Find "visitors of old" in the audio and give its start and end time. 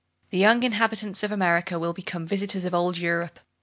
2.25-2.97